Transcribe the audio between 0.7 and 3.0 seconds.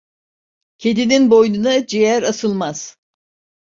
Kedinin boynuna ciğer asılmaz.